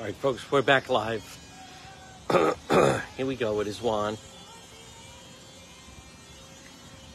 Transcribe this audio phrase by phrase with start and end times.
[0.00, 1.22] All right, folks, we're back live.
[2.30, 3.60] Here we go.
[3.60, 4.16] It is Juan.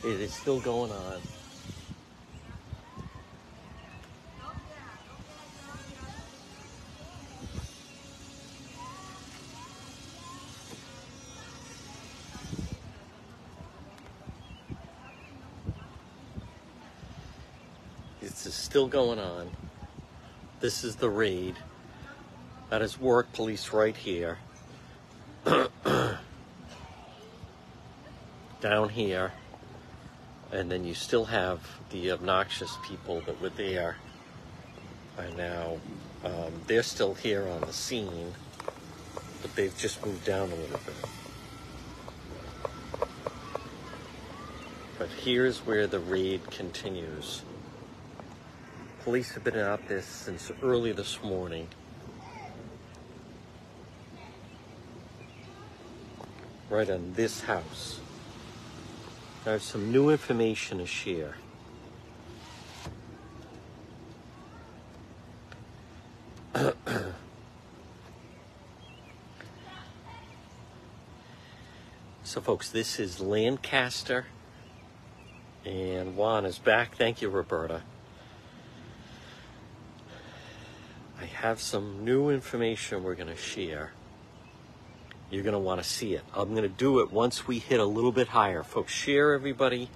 [0.04, 1.20] It is still going on.
[18.22, 19.50] Is still going on.
[20.60, 21.56] This is the raid.
[22.70, 24.40] That is Warwick police right here.
[28.62, 29.32] Down here.
[30.52, 31.60] And then you still have
[31.92, 33.98] the obnoxious people that were there.
[35.18, 35.78] And now
[36.24, 38.34] um, they're still here on the scene,
[39.42, 40.96] but they've just moved down a little bit.
[44.98, 47.44] But here's where the raid continues.
[49.04, 51.68] Police have been out there since early this morning.
[56.70, 58.00] Right on this house.
[59.46, 61.36] I have some new information to share.
[72.24, 74.26] so, folks, this is Lancaster,
[75.64, 76.96] and Juan is back.
[76.96, 77.84] Thank you, Roberta.
[81.22, 83.92] I have some new information we're going to share.
[85.36, 86.24] You're going to want to see it.
[86.34, 88.64] I'm going to do it once we hit a little bit higher.
[88.64, 89.90] Folks, share everybody.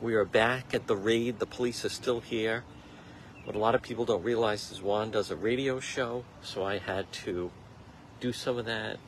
[0.00, 1.40] We are back at the raid.
[1.40, 2.62] The police are still here.
[3.42, 6.78] What a lot of people don't realize is Juan does a radio show, so I
[6.78, 7.50] had to
[8.20, 8.98] do some of that.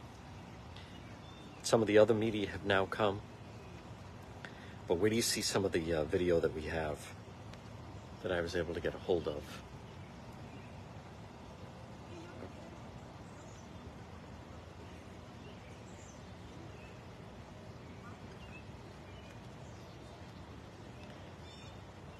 [1.62, 3.20] Some of the other media have now come.
[4.89, 6.98] But where do you see some of the uh, video that we have
[8.25, 9.62] that I was able to get a hold of?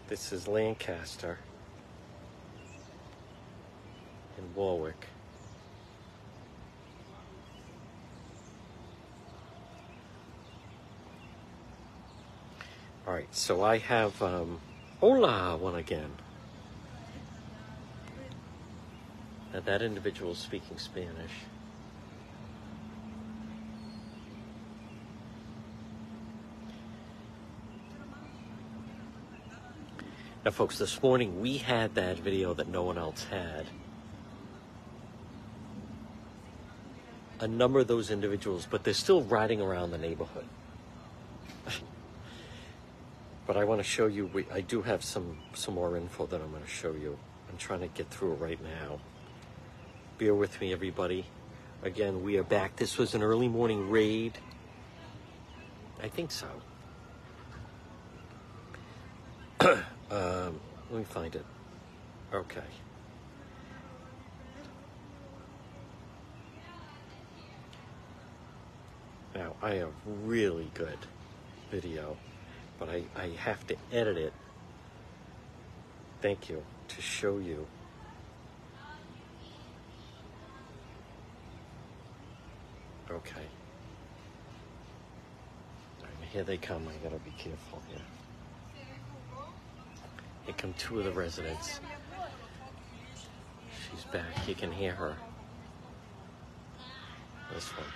[0.09, 1.39] This is Lancaster
[4.39, 5.05] and Warwick.
[13.05, 14.61] All right, so I have um,
[15.01, 16.13] hola one again.
[19.53, 21.33] Now that individual is speaking Spanish.
[30.47, 33.67] Now, folks, this morning we had that video that no one else had.
[37.41, 40.45] A number of those individuals, but they're still riding around the neighborhood.
[43.49, 46.41] but I want to show you, we, I do have some, some more info that
[46.41, 47.19] I'm going to show you.
[47.51, 49.01] I'm trying to get through it right now.
[50.17, 51.27] Bear with me, everybody.
[51.83, 52.77] Again, we are back.
[52.77, 54.39] This was an early morning raid.
[56.01, 56.47] I think so.
[60.11, 61.45] Um, let me find it.
[62.33, 62.61] Okay.
[69.35, 69.93] Now, I have
[70.25, 70.99] really good
[71.71, 72.17] video,
[72.79, 74.33] but I, I have to edit it.
[76.23, 76.63] Thank you.
[76.89, 77.67] To show you.
[83.11, 83.43] Okay.
[86.33, 86.87] Here they come.
[86.89, 88.01] I gotta be careful here.
[90.47, 91.81] Here come two of the residents.
[93.91, 94.47] She's back.
[94.47, 95.17] You can hear her.
[97.53, 97.87] This one.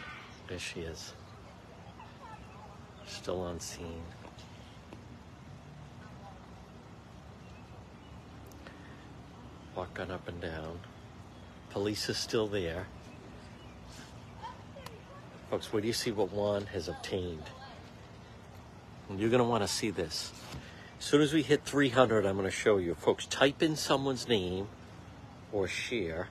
[0.49, 1.13] There she is.
[3.07, 4.03] Still on scene.
[9.77, 10.81] Walking up and down.
[11.71, 12.89] Police is still there.
[15.51, 17.45] Folks, where do you see what Juan has obtained?
[19.09, 20.33] And you're going to want to see this.
[21.01, 22.95] As soon as we hit 300, I'm going to show you.
[22.95, 24.69] Folks, type in someone's name
[25.51, 26.29] or share.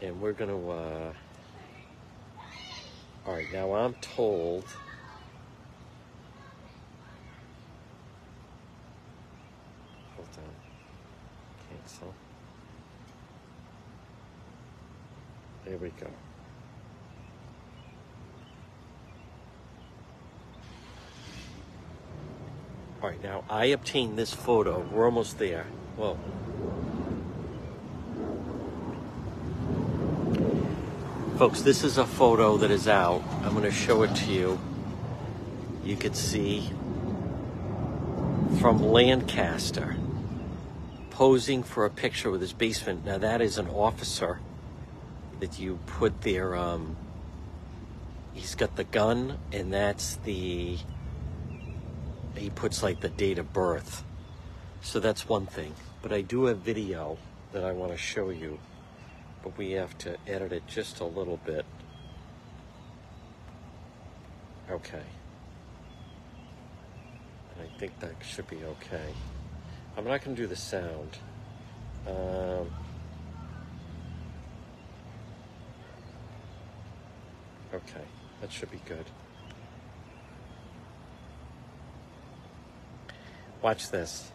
[0.00, 1.12] And we're going to, uh...
[3.26, 4.64] all right, now I'm told.
[10.14, 10.54] Hold on.
[11.68, 12.14] Cancel.
[15.64, 16.06] There we go.
[23.10, 24.86] Right, now I obtained this photo.
[24.92, 25.66] We're almost there.
[25.96, 26.16] Well,
[31.36, 33.22] folks, this is a photo that is out.
[33.42, 34.60] I'm going to show it to you.
[35.84, 36.70] You could see
[38.60, 39.96] from Lancaster.
[41.20, 43.04] posing for a picture with his basement.
[43.04, 44.40] Now that is an officer
[45.40, 46.56] that you put there.
[46.56, 46.96] Um,
[48.32, 50.78] he's got the gun, and that's the.
[52.34, 54.04] He puts like the date of birth.
[54.80, 55.74] So that's one thing.
[56.02, 57.18] But I do have video
[57.52, 58.58] that I want to show you.
[59.42, 61.64] But we have to edit it just a little bit.
[64.70, 65.02] Okay.
[67.54, 69.12] And I think that should be okay.
[69.96, 71.18] I'm not going to do the sound.
[72.06, 72.70] Um,
[77.74, 78.04] okay,
[78.40, 79.04] that should be good.
[83.62, 84.30] Watch this.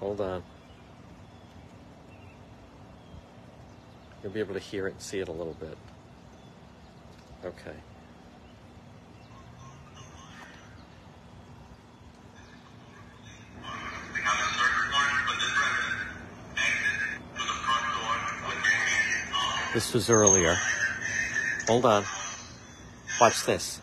[0.00, 0.42] Hold on.
[4.22, 5.78] You'll be able to hear it and see it a little bit.
[7.44, 7.72] Okay.
[19.72, 20.56] This was earlier.
[21.66, 22.04] Hold on.
[23.20, 23.80] Watch this.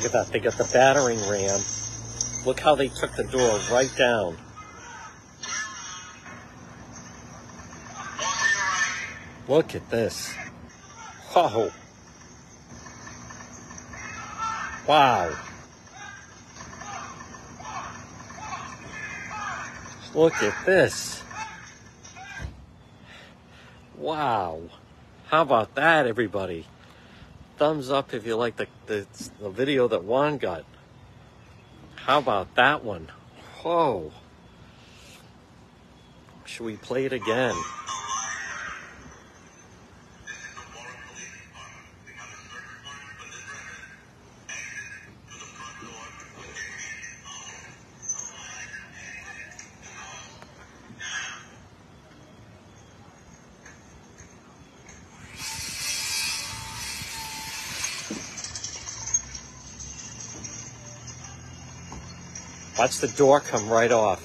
[0.00, 0.32] Look at that.
[0.32, 1.60] They got the battering ram.
[2.46, 4.38] Look how they took the door right down.
[9.46, 10.32] Look at this.
[11.36, 11.70] Oh.
[14.88, 15.36] Wow.
[20.14, 21.22] Look at this.
[23.98, 24.62] Wow.
[25.26, 26.64] How about that, everybody?
[27.60, 29.06] Thumbs up if you like the, the,
[29.38, 30.64] the video that Juan got.
[31.94, 33.08] How about that one?
[33.58, 34.12] Whoa.
[36.46, 37.54] Should we play it again?
[62.80, 64.22] Watch the door come right off.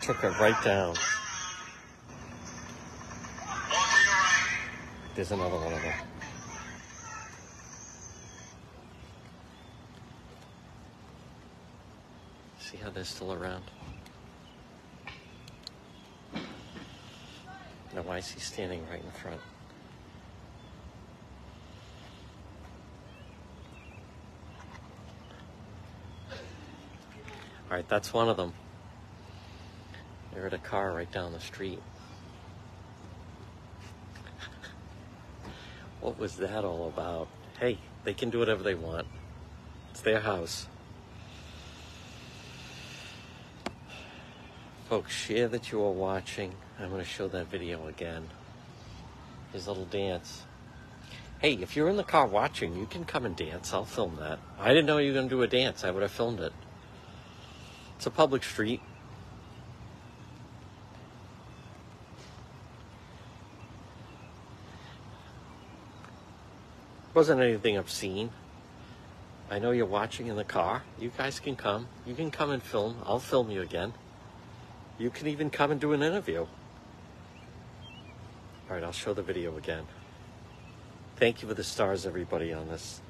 [0.00, 0.94] Took it right down.
[5.16, 5.92] There's another one of them.
[12.60, 13.64] See how they're still around?
[16.32, 19.40] Now, why is he standing right in front?
[27.72, 28.52] All right, that's one of them.
[30.34, 31.80] They're at a car right down the street.
[36.02, 37.28] What was that all about?
[37.58, 39.06] Hey, they can do whatever they want.
[39.90, 40.66] It's their house.
[44.90, 46.52] Folks, share that you are watching.
[46.78, 48.28] I'm going to show that video again.
[49.54, 50.42] His little dance.
[51.38, 53.72] Hey, if you're in the car watching, you can come and dance.
[53.72, 54.40] I'll film that.
[54.58, 55.84] I didn't know you were going to do a dance.
[55.84, 56.52] I would have filmed it.
[58.02, 58.80] It's a public street.
[67.14, 68.30] Wasn't anything obscene.
[69.48, 70.82] I know you're watching in the car.
[70.98, 71.86] You guys can come.
[72.04, 72.96] You can come and film.
[73.06, 73.92] I'll film you again.
[74.98, 76.40] You can even come and do an interview.
[76.40, 76.48] All
[78.68, 79.86] right, I'll show the video again.
[81.18, 83.00] Thank you for the stars, everybody, on this.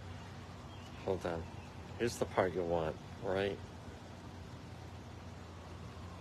[1.06, 1.42] Hold on.
[1.98, 2.94] Here's the part you want,
[3.24, 3.56] right?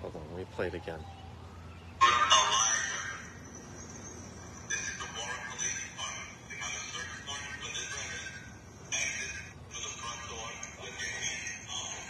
[0.02, 1.00] Hold on, let me play it again.
[4.68, 6.30] This is the Warwick Police Department.
[6.50, 8.34] We have a search warrant for this resident.
[8.92, 9.36] Exit
[9.70, 10.50] to the front door
[10.82, 12.02] with your hands up.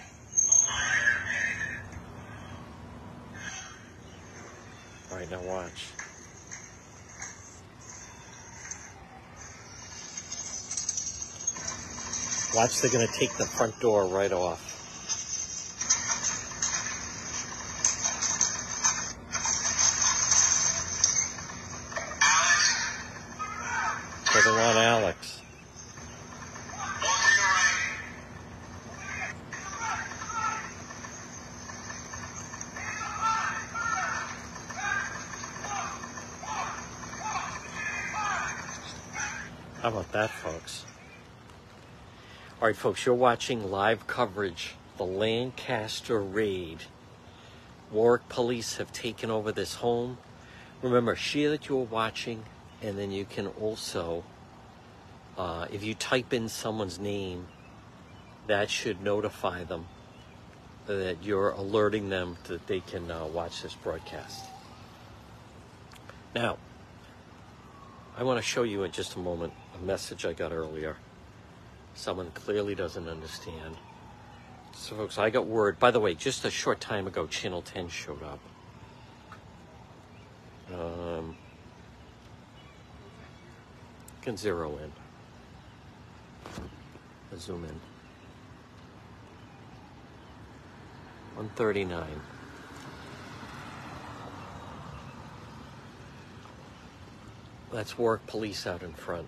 [5.11, 5.79] All right, now watch.
[12.55, 14.69] Watch, they're going to take the front door right off.
[24.31, 25.41] So they want Alex.
[26.71, 27.81] Walk to your right.
[39.81, 40.85] How about that, folks?
[42.61, 46.83] All right, folks, you're watching live coverage the Lancaster raid.
[47.91, 50.19] Warwick police have taken over this home.
[50.83, 52.43] Remember, share that you're watching,
[52.83, 54.23] and then you can also,
[55.35, 57.47] uh, if you type in someone's name,
[58.45, 59.87] that should notify them
[60.85, 64.45] that you're alerting them that they can uh, watch this broadcast.
[66.35, 66.59] Now,
[68.15, 70.97] I want to show you in just a moment message I got earlier.
[71.93, 73.75] Someone clearly doesn't understand.
[74.73, 75.79] So, folks, I got word.
[75.79, 78.39] By the way, just a short time ago, Channel 10 showed up.
[80.73, 81.35] Um,
[84.21, 84.91] can zero in.
[87.31, 87.79] Let's zoom in.
[91.35, 92.07] 139.
[97.71, 99.27] That's Warwick police out in front.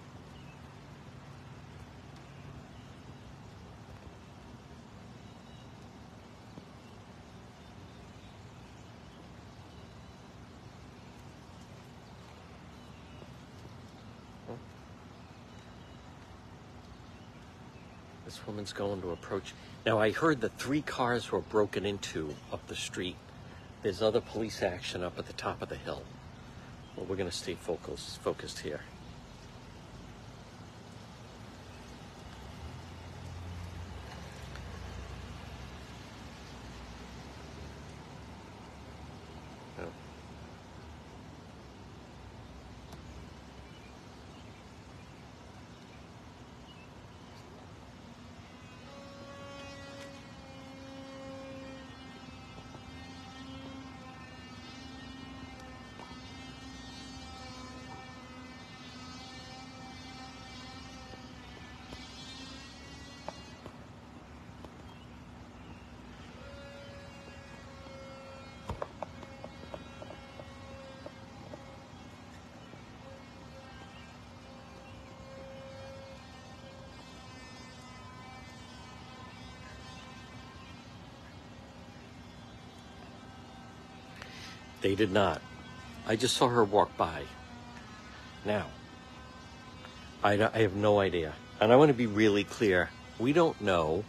[18.48, 19.54] Woman's going to approach.
[19.86, 23.16] Now, I heard that three cars were broken into up the street.
[23.82, 26.04] There's other police action up at the top of the hill.
[26.96, 28.82] Well, we're going to stay focused here.
[84.84, 85.42] They did not.
[86.06, 87.24] I just saw her walk by.
[88.46, 88.68] Now,
[90.22, 91.34] I, I have no idea.
[91.62, 92.90] And I want to be really clear.
[93.18, 94.04] We don't know.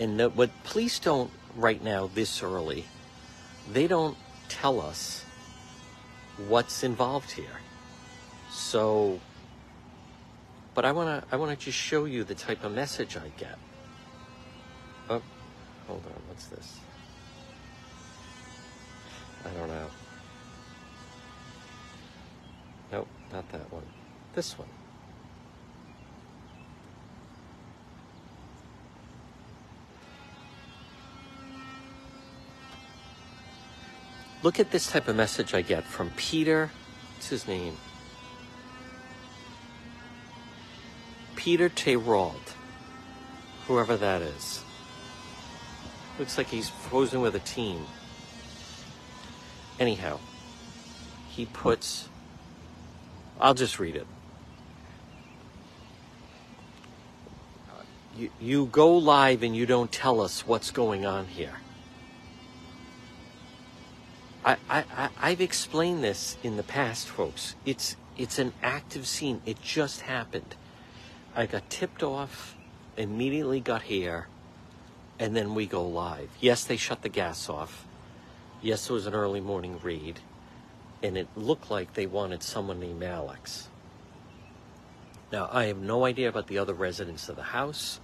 [0.00, 2.84] And that what police don't right now, this early,
[3.72, 4.16] they don't
[4.48, 5.24] tell us
[6.48, 7.60] what's involved here.
[8.50, 9.20] So,
[10.74, 13.28] but I want to I want to just show you the type of message I
[13.36, 13.56] get.
[15.08, 15.22] Oh,
[15.86, 16.22] hold on.
[16.28, 16.80] What's this?
[19.44, 19.86] I don't know.
[23.32, 23.84] Not that one.
[24.34, 24.68] This one.
[34.42, 36.70] Look at this type of message I get from Peter.
[37.14, 37.76] What's his name?
[41.34, 42.36] Peter Terrell.
[43.66, 44.62] Whoever that is.
[46.18, 47.84] Looks like he's posing with a team.
[49.78, 50.18] Anyhow,
[51.28, 52.08] he puts.
[53.40, 54.06] I'll just read it.
[58.16, 61.54] You, you go live and you don't tell us what's going on here.
[64.44, 67.54] I, I, I've explained this in the past, folks.
[67.64, 69.40] It's, it's an active scene.
[69.46, 70.56] It just happened.
[71.36, 72.56] I got tipped off,
[72.96, 74.26] immediately got here,
[75.18, 76.30] and then we go live.
[76.40, 77.86] Yes, they shut the gas off.
[78.62, 80.20] Yes, it was an early morning read,
[81.02, 83.68] and it looked like they wanted someone named Alex.
[85.30, 88.00] Now, I have no idea about the other residents of the house.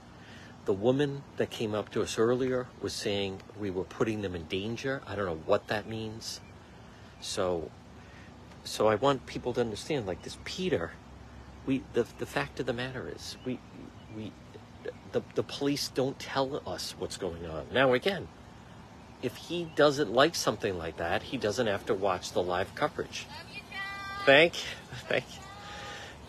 [0.67, 4.45] The woman that came up to us earlier was saying we were putting them in
[4.45, 5.03] danger.
[5.07, 6.41] I don't know what that means.
[7.21, 7.71] So,
[8.63, 10.93] so I want people to understand, like this Peter,
[11.67, 13.59] we the the fact of the matter is we
[14.17, 14.33] we
[15.13, 17.67] the the police don't tell us what's going on.
[17.73, 18.29] Now again,
[19.25, 23.27] if he doesn't like something like that, he doesn't have to watch the live coverage.
[24.27, 24.53] Thank,
[25.09, 25.25] thank,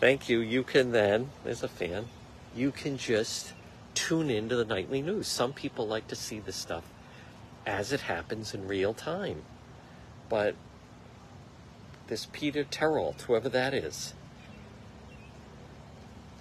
[0.00, 0.40] thank you.
[0.40, 2.06] You can then, as a fan,
[2.54, 3.52] you can just
[3.92, 5.28] tune into the nightly news.
[5.28, 6.84] Some people like to see this stuff
[7.66, 9.42] as it happens in real time.
[10.30, 10.54] But
[12.06, 14.14] this Peter Terrell, whoever that is,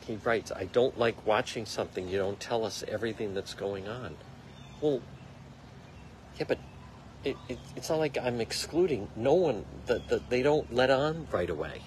[0.07, 4.15] he writes, I don't like watching something you don't tell us everything that's going on.
[4.79, 5.01] Well,
[6.37, 6.59] yeah, but
[7.23, 9.09] it, it, it's not like I'm excluding.
[9.15, 11.81] No one, the, the, they don't let on right away.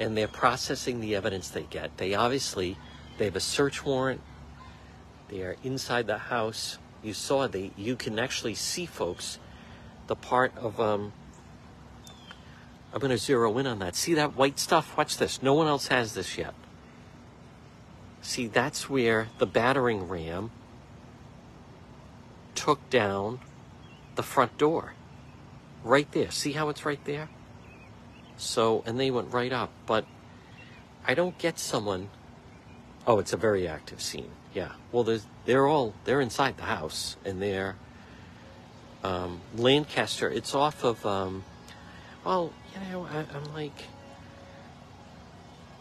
[0.00, 1.98] And they're processing the evidence they get.
[1.98, 2.78] They obviously,
[3.18, 4.20] they have a search warrant.
[5.28, 6.78] They are inside the house.
[7.02, 9.38] you saw the you can actually see folks
[10.06, 11.12] the part of um
[12.92, 13.96] I'm going to zero in on that.
[13.96, 14.96] See that white stuff?
[14.98, 15.42] Watch this.
[15.42, 16.52] No one else has this yet.
[18.20, 20.50] See, that's where the battering ram
[22.54, 23.40] took down
[24.14, 24.94] the front door.
[25.84, 26.30] Right there.
[26.30, 27.28] See how it's right there?
[28.36, 29.70] So, and they went right up.
[29.86, 30.06] But
[31.06, 32.08] I don't get someone.
[33.06, 34.30] Oh, it's a very active scene.
[34.54, 34.72] Yeah.
[34.92, 37.76] Well, there's, they're all, they're inside the house and they're,
[39.02, 41.44] um, Lancaster, it's off of, um,
[42.24, 43.84] well, you know, I, I'm like,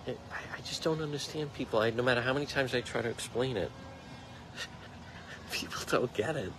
[0.08, 1.80] I, I just don't understand people.
[1.80, 3.72] I, no matter how many times I try to explain it,
[5.52, 6.52] people don't get it.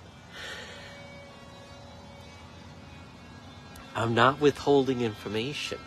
[3.95, 5.79] I'm not withholding information.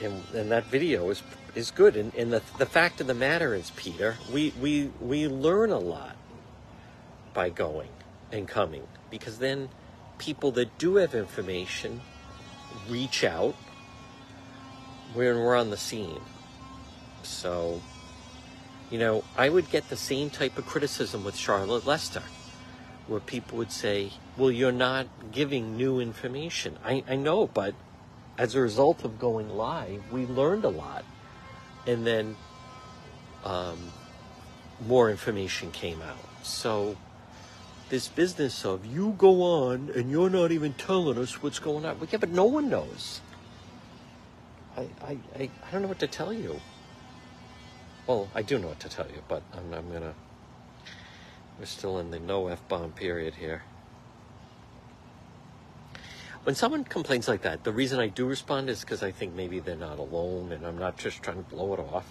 [0.00, 1.22] And, and that video is
[1.54, 1.96] is good.
[1.96, 5.78] And, and the, the fact of the matter is, Peter, we, we, we learn a
[5.78, 6.16] lot
[7.34, 7.90] by going
[8.32, 9.68] and coming because then
[10.18, 12.00] people that do have information
[12.88, 13.54] reach out
[15.14, 16.20] when we're on the scene.
[17.22, 17.80] So,
[18.90, 22.22] you know, I would get the same type of criticism with Charlotte Lester,
[23.06, 26.78] where people would say, well, you're not giving new information.
[26.82, 27.74] I, I know, but
[28.38, 31.04] as a result of going live, we learned a lot.
[31.86, 32.36] And then
[33.44, 33.92] um,
[34.86, 36.24] more information came out.
[36.42, 36.96] So,
[37.90, 41.98] this business of you go on and you're not even telling us what's going on.
[42.00, 43.20] Well, yeah, but no one knows.
[44.74, 46.58] I, I, I, I don't know what to tell you.
[48.06, 50.14] Well, I do know what to tell you, but I'm, I'm gonna.
[51.58, 53.64] We're still in the no f bomb period here.
[56.44, 59.60] When someone complains like that, the reason I do respond is because I think maybe
[59.60, 62.06] they're not alone, and I'm not just trying to blow it off.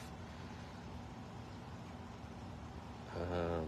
[3.19, 3.65] Um,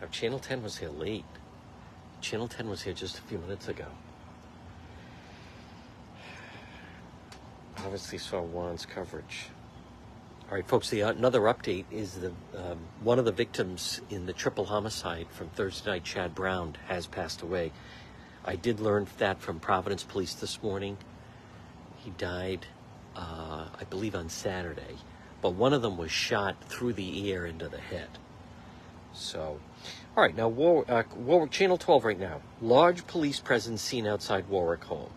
[0.00, 1.24] now, Channel 10 was here late.
[2.20, 3.86] Channel 10 was here just a few minutes ago.
[7.78, 9.50] Obviously saw Juan's coverage.
[10.48, 10.88] All right, folks.
[10.88, 15.50] The another update is the um, one of the victims in the triple homicide from
[15.50, 17.70] Thursday night, Chad Brown, has passed away.
[18.46, 20.96] I did learn that from Providence Police this morning.
[21.98, 22.64] He died,
[23.14, 24.96] uh, I believe, on Saturday,
[25.42, 28.08] but one of them was shot through the ear into the head.
[29.12, 29.60] So,
[30.16, 32.40] all right, now uh, Warwick Channel 12 right now.
[32.62, 35.10] Large police presence seen outside Warwick home.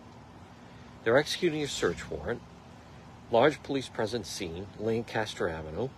[1.04, 2.42] They're executing a search warrant.
[3.32, 5.88] Large police presence seen, Lancaster Avenue.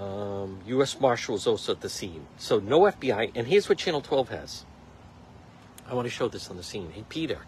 [0.00, 1.00] Um, U.S.
[1.00, 2.28] Marshals also at the scene.
[2.36, 3.32] So no FBI.
[3.34, 4.64] And here's what Channel 12 has.
[5.90, 6.92] I want to show this on the scene.
[6.92, 7.40] Hey, Peter,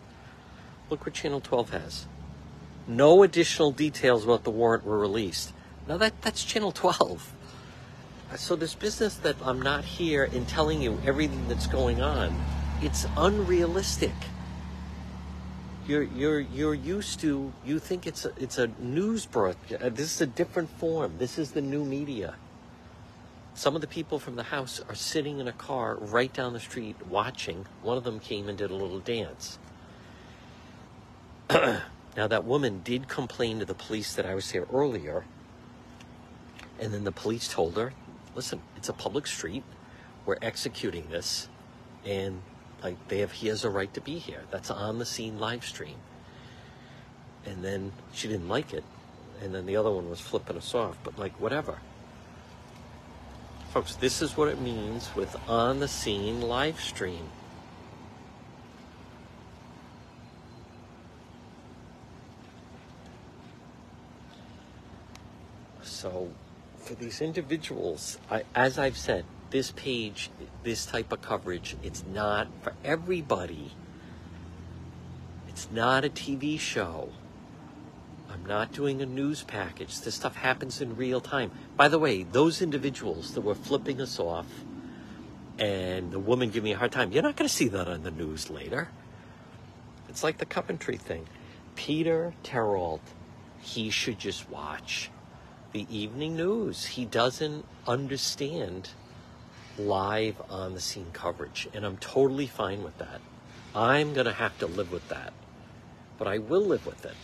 [0.91, 2.07] look what Channel 12 has.
[2.89, 5.53] No additional details about the warrant were released.
[5.87, 7.33] Now that that's Channel 12.
[8.35, 12.37] So this business that I'm not here in telling you everything that's going on,
[12.83, 14.15] it's unrealistic.
[15.91, 19.83] You're you're you're used to you think it's a, it's a news broadcast.
[19.83, 21.15] Uh, this is a different form.
[21.19, 22.37] This is the new media.
[23.55, 26.61] Some of the people from the house are sitting in a car right down the
[26.61, 27.67] street watching.
[27.83, 29.59] One of them came and did a little dance.
[31.51, 31.83] now
[32.17, 35.25] that woman did complain to the police that I was here earlier.
[36.79, 37.93] And then the police told her,
[38.37, 39.65] "Listen, it's a public street.
[40.25, 41.49] We're executing this
[42.05, 42.43] and
[42.83, 44.43] like they have he has a right to be here.
[44.51, 45.97] That's on the scene live stream.
[47.47, 48.85] And then she didn't like it.
[49.43, 50.97] And then the other one was flipping us off.
[51.03, 51.79] But like whatever.
[53.73, 57.29] Folks this is what it means with on the scene live stream.
[65.83, 66.31] So
[66.81, 70.31] for these individuals I, as i've said this page,
[70.63, 73.73] this type of coverage, it's not for everybody.
[75.49, 77.11] It's not a TV show.
[78.31, 80.01] I'm not doing a news package.
[80.01, 81.51] This stuff happens in real time.
[81.77, 84.47] By the way, those individuals that were flipping us off
[85.59, 88.03] and the woman giving me a hard time, you're not going to see that on
[88.03, 88.89] the news later.
[90.09, 91.27] It's like the Coventry thing.
[91.75, 93.01] Peter Terrell,
[93.61, 95.11] he should just watch
[95.73, 96.85] the evening news.
[96.85, 98.91] He doesn't understand
[99.79, 103.21] live on the scene coverage, and I'm totally fine with that.
[103.75, 105.33] I'm going to have to live with that,
[106.19, 107.15] but I will live with it.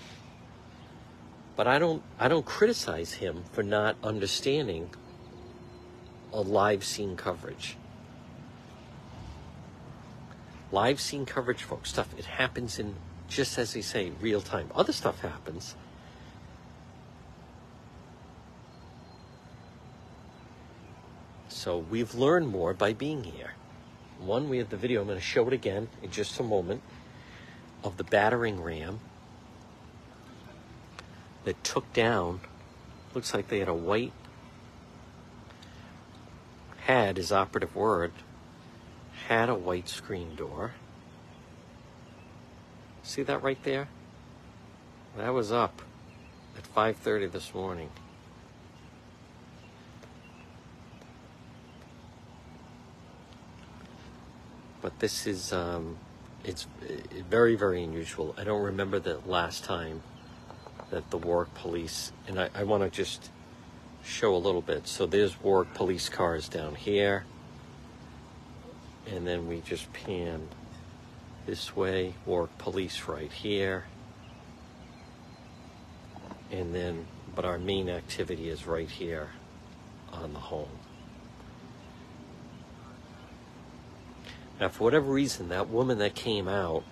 [1.56, 4.90] But I don't I don't criticize him for not understanding
[6.32, 7.76] a live scene coverage.
[10.70, 12.96] Live scene coverage, folks, stuff it happens in
[13.28, 14.70] just as they say, real time.
[14.74, 15.74] Other stuff happens.
[21.66, 23.54] So we've learned more by being here.
[24.20, 25.00] One, we have the video.
[25.00, 26.80] I'm going to show it again in just a moment
[27.82, 29.00] of the battering ram
[31.42, 32.38] that took down.
[33.14, 34.12] Looks like they had a white
[36.82, 38.12] had is operative word
[39.26, 40.74] had a white screen door.
[43.02, 43.88] See that right there?
[45.16, 45.82] That was up
[46.56, 47.90] at 5:30 this morning.
[54.86, 55.98] But this is um,
[56.44, 56.92] it's uh,
[57.28, 58.36] very very unusual.
[58.38, 60.00] I don't remember the last time
[60.90, 63.32] that the Warwick police and I, I want to just
[64.04, 64.86] show a little bit.
[64.86, 67.24] So there's Warwick police cars down here.
[69.08, 70.46] And then we just pan
[71.46, 73.86] this way, Warwick police right here.
[76.52, 79.30] And then, but our main activity is right here
[80.12, 80.78] on the home.
[84.60, 86.82] Now, for whatever reason, that woman that came out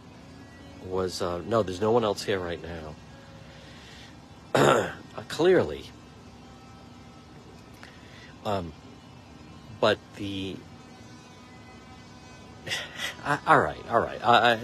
[0.84, 2.94] was uh, no, there's no one else here right now.
[4.54, 4.92] uh,
[5.28, 5.86] clearly,
[8.44, 8.72] um,
[9.80, 10.56] but the
[13.24, 14.20] I, all right, all right.
[14.22, 14.58] I,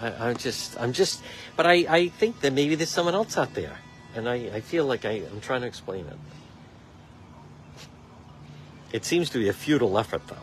[0.00, 1.22] I, I, just, I'm just,
[1.56, 3.78] but I, I think that maybe there's someone else out there,
[4.14, 6.18] and I, I feel like I, I'm trying to explain it.
[8.92, 10.36] It seems to be a futile effort, though.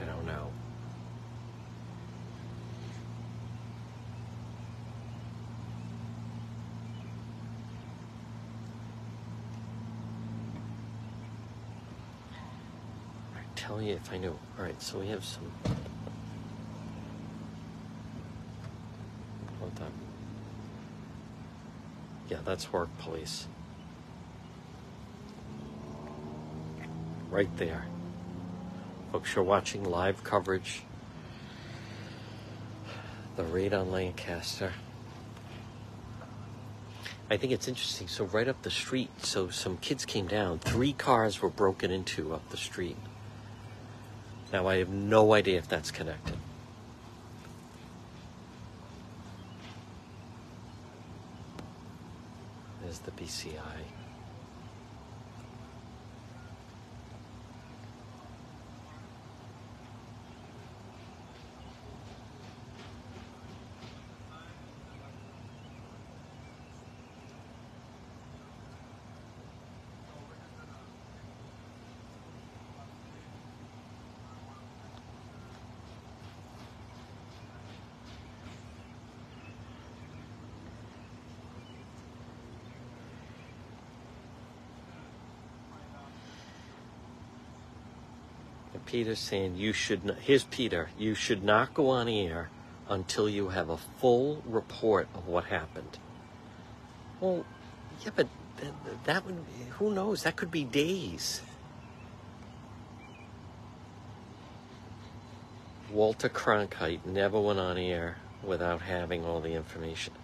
[0.00, 0.50] I don't know.
[13.36, 14.38] I'd tell you if I knew.
[14.58, 15.52] All right, so we have some.
[19.58, 19.92] Hold on.
[22.30, 23.46] Yeah, that's Warwick police.
[27.30, 27.84] Right there.
[29.12, 30.82] Folks, you're watching live coverage.
[33.36, 34.72] The raid on Lancaster.
[37.30, 38.08] I think it's interesting.
[38.08, 40.58] So, right up the street, so some kids came down.
[40.58, 42.96] Three cars were broken into up the street.
[44.52, 46.36] Now, I have no idea if that's connected.
[52.82, 53.60] There's the BCI.
[88.90, 90.04] And Peter's saying you should.
[90.04, 90.90] Not, here's Peter.
[90.98, 92.50] You should not go on air
[92.88, 95.98] until you have a full report of what happened.
[97.20, 97.44] Well,
[98.04, 98.26] yeah, but
[98.56, 99.36] that, that would.
[99.78, 100.24] Who knows?
[100.24, 101.40] That could be days.
[105.92, 110.14] Walter Cronkite never went on air without having all the information.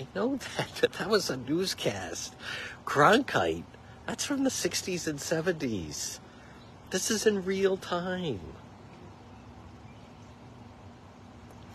[0.00, 2.34] I know that, but that was a newscast.
[2.86, 3.64] Cronkite,
[4.06, 6.20] that's from the 60s and 70s.
[6.90, 8.40] This is in real time.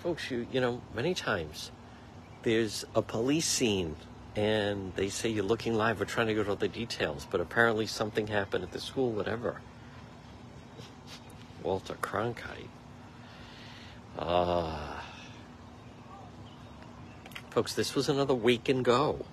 [0.02, 1.72] Folks, you, you know, many times
[2.42, 3.96] there's a police scene
[4.36, 7.40] and they say you're looking live, we're trying to go to all the details, but
[7.40, 9.62] apparently something happened at the school, whatever.
[11.64, 12.70] Walter Cronkite.
[14.18, 15.04] Ah.
[17.52, 19.24] Folks, this was another week and go.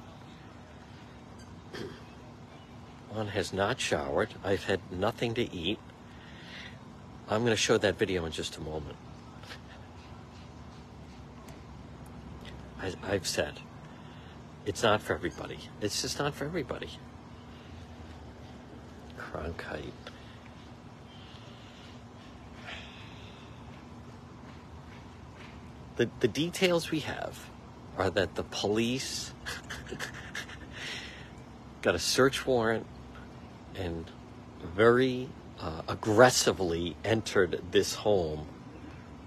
[3.12, 4.34] One has not showered.
[4.44, 5.78] I've had nothing to eat.
[7.28, 8.96] I'm going to show that video in just a moment.
[12.80, 13.54] I, I've said
[14.64, 15.58] it's not for everybody.
[15.80, 16.90] It's just not for everybody.
[19.18, 19.92] Cronkite.
[25.96, 27.50] The, the details we have
[27.98, 29.34] are that the police
[31.82, 32.86] got a search warrant
[33.80, 34.04] and
[34.76, 38.46] very uh, aggressively entered this home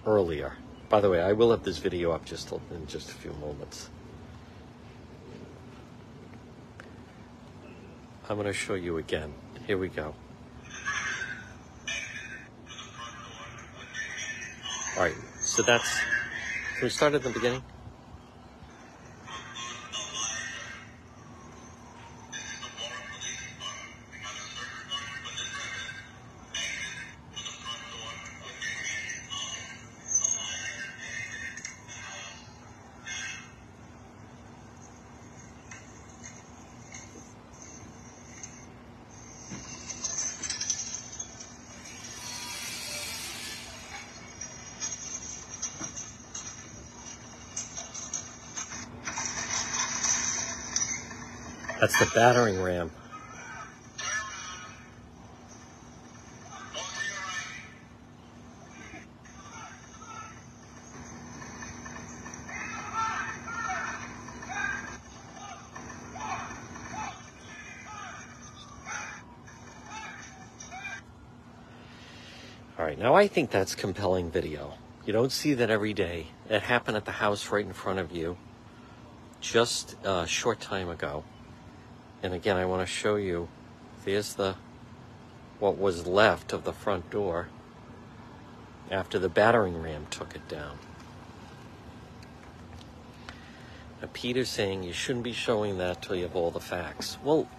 [0.05, 0.53] earlier.
[0.89, 3.89] By the way, I will have this video up just in just a few moments.
[8.29, 9.33] I'm going to show you again.
[9.65, 10.13] Here we go.
[14.95, 15.89] All right, so that's.
[16.75, 17.63] Can we start at the beginning?
[51.83, 52.89] That's the battering ram.
[72.79, 74.75] All right, now I think that's compelling video.
[75.05, 76.27] You don't see that every day.
[76.49, 78.37] It happened at the house right in front of you
[79.41, 81.25] just a short time ago.
[82.23, 83.49] And again, I want to show you,
[84.05, 84.55] there's the,
[85.59, 87.49] what was left of the front door
[88.89, 90.79] after the battering ram took it down.
[94.01, 97.17] Now, Peter's saying you shouldn't be showing that till you have all the facts.
[97.23, 97.49] Well,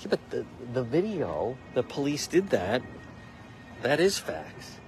[0.00, 2.82] yeah, but the, the video, the police did that.
[3.82, 4.78] That is facts.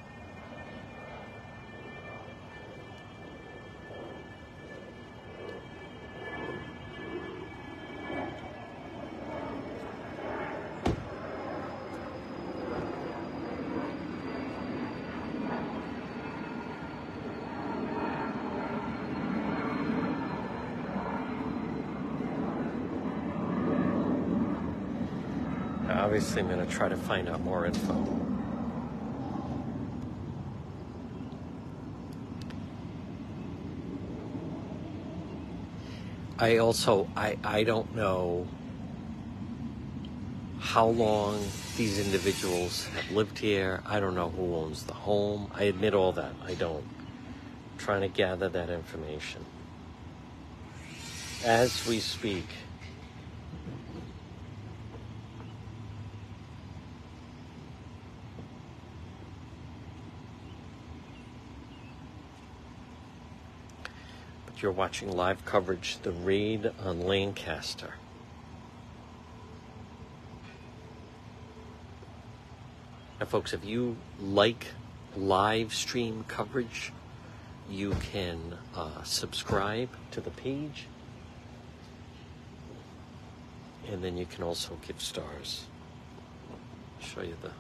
[26.17, 27.93] Obviously, I'm going to try to find out more info.
[36.39, 38.49] I also I I don't know
[40.59, 41.39] how long
[41.77, 43.83] these individuals have lived here.
[43.85, 45.51] I don't know who owns the home.
[45.55, 46.33] I admit all that.
[46.43, 46.83] I don't.
[46.83, 49.45] I'm trying to gather that information.
[51.45, 52.47] As we speak,
[64.59, 67.95] You're watching live coverage, the raid on Lancaster.
[73.21, 74.69] Now, folks, if you like
[75.15, 76.93] live stream coverage,
[77.71, 80.87] you can uh, subscribe to the page.
[83.91, 85.65] And then you can also give stars.
[87.01, 87.51] Show you the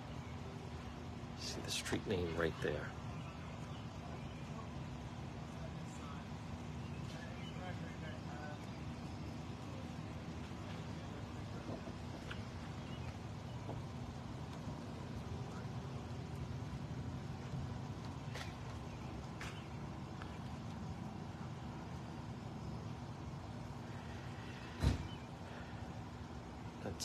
[1.39, 2.89] see the street name right there.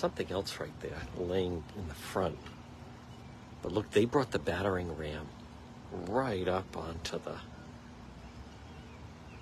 [0.02, 2.40] Something else right there laying in the front.
[3.62, 5.28] But look, they brought the battering ram
[5.92, 7.36] right up onto the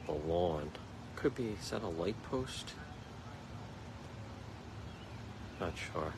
[0.05, 0.71] the lawn.
[1.15, 2.73] Could be, is that a light post?
[5.61, 6.13] Not sure.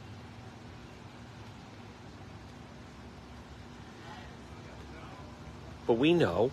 [5.86, 6.50] But we know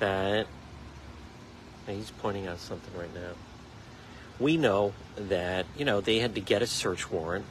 [0.00, 0.48] that
[1.86, 3.34] he's pointing out something right now
[4.42, 7.44] we know that, you know, they had to get a search warrant,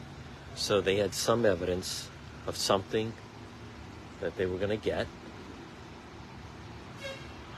[0.55, 2.09] so they had some evidence
[2.45, 3.13] of something
[4.19, 5.07] that they were going to get.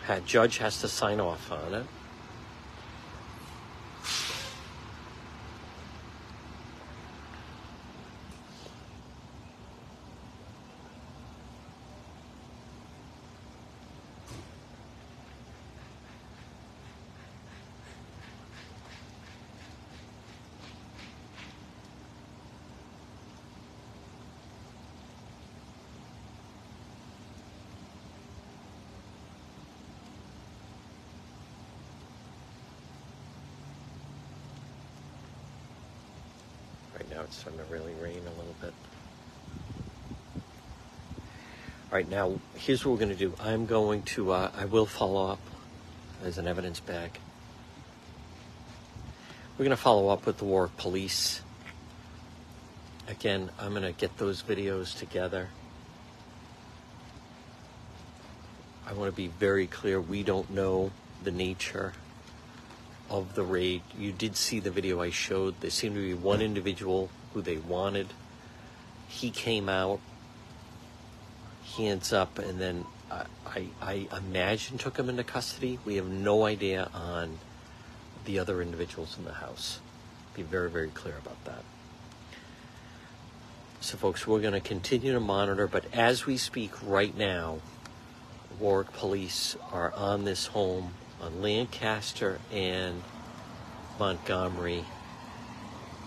[0.05, 1.85] Had judge has to sign off on it.
[37.33, 38.73] It's starting to really rain a little bit.
[40.35, 40.41] All
[41.91, 43.33] right, now here's what we're going to do.
[43.39, 45.39] I'm going to, uh, I will follow up
[46.23, 47.17] as an evidence bag.
[49.57, 51.41] We're going to follow up with the Warwick Police.
[53.07, 55.49] Again, I'm going to get those videos together.
[58.85, 59.99] I want to be very clear.
[59.99, 60.91] We don't know
[61.23, 61.93] the nature
[63.09, 63.81] of the raid.
[63.97, 65.59] You did see the video I showed.
[65.61, 68.07] There seemed to be one individual who they wanted.
[69.07, 69.99] He came out,
[71.77, 75.79] hands up, and then I, I, I imagine took him into custody.
[75.85, 77.39] We have no idea on
[78.25, 79.79] the other individuals in the house.
[80.33, 81.63] Be very, very clear about that.
[83.81, 87.59] So, folks, we're going to continue to monitor, but as we speak right now,
[88.59, 93.03] Warwick police are on this home on Lancaster and
[93.99, 94.85] Montgomery.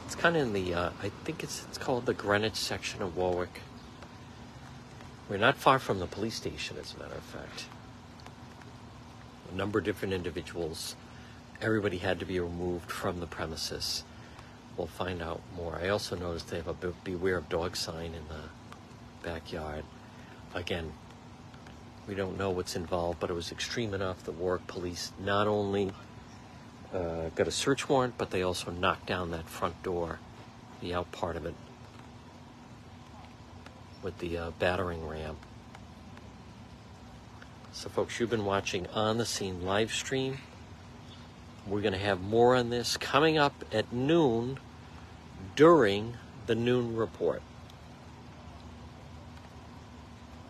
[0.07, 3.16] It's kind of in the, uh, I think it's it's called the Greenwich section of
[3.16, 3.61] Warwick.
[5.29, 7.64] We're not far from the police station, as a matter of fact.
[9.53, 10.95] A number of different individuals.
[11.61, 14.05] Everybody had to be removed from the premises.
[14.77, 15.81] We'll find out more.
[15.83, 19.83] I also noticed they have a be- beware of dog sign in the backyard.
[20.55, 20.92] Again,
[22.07, 25.90] we don't know what's involved, but it was extreme enough that Warwick police not only
[26.94, 30.18] uh, got a search warrant, but they also knocked down that front door,
[30.81, 31.55] the out part of it,
[34.03, 35.37] with the uh, battering ram.
[37.72, 40.38] So, folks, you've been watching On the Scene live stream.
[41.66, 44.59] We're going to have more on this coming up at noon
[45.57, 46.14] during
[46.46, 47.42] the noon report.